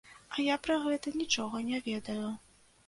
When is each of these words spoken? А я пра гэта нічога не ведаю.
А 0.35 0.45
я 0.45 0.55
пра 0.67 0.79
гэта 0.87 1.15
нічога 1.21 1.63
не 1.69 1.85
ведаю. 1.91 2.27